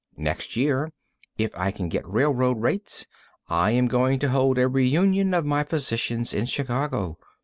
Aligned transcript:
Next 0.17 0.55
year, 0.55 0.91
if 1.37 1.53
I 1.55 1.69
can 1.69 1.87
get 1.87 2.07
railroad 2.07 2.59
rates, 2.59 3.05
I 3.49 3.69
am 3.73 3.85
going 3.87 4.17
to 4.21 4.29
hold 4.29 4.57
a 4.57 4.67
reunion 4.67 5.35
of 5.35 5.45
my 5.45 5.63
physicians 5.63 6.33
in 6.33 6.47
Chicago. 6.47 7.19